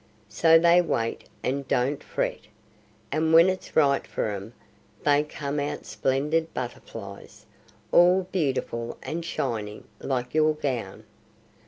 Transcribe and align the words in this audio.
So 0.29 0.57
they 0.57 0.81
wait 0.81 1.25
and 1.43 1.67
don't 1.67 2.03
fret, 2.03 2.47
and 3.11 3.33
when 3.35 3.49
it's 3.49 3.75
right 3.75 4.07
for 4.07 4.31
'em 4.31 4.53
they 5.03 5.21
come 5.21 5.59
out 5.59 5.85
splendid 5.85 6.51
butterflies, 6.55 7.45
all 7.91 8.23
beautiful 8.31 8.97
and 9.03 9.23
shining 9.23 9.83
like 10.01 10.33
your 10.33 10.55
gown. 10.55 11.03